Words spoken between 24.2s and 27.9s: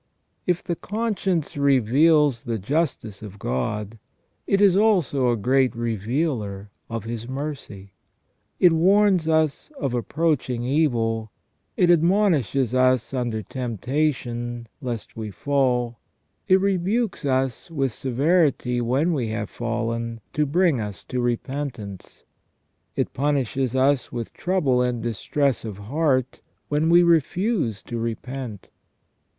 trouble and distress of heart when we refuse